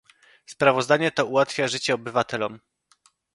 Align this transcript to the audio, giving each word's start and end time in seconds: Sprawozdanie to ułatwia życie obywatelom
Sprawozdanie 0.45 1.11
to 1.11 1.25
ułatwia 1.25 1.67
życie 1.67 1.93
obywatelom 1.93 2.59